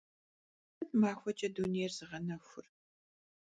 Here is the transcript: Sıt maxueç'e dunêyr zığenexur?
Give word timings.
Sıt 0.75 0.91
maxueç'e 1.01 1.47
dunêyr 1.55 1.91
zığenexur? 1.97 2.65